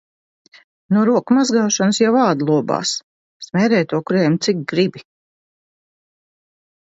No 0.95 1.01
roku 1.07 1.35
mazgāšanas 1.37 1.99
jau 2.03 2.13
āda 2.21 2.47
lobās, 2.51 2.93
smērē 3.47 3.81
to 3.91 3.99
krēmu, 4.13 4.41
cik 4.47 4.63
gribi. 4.73 5.03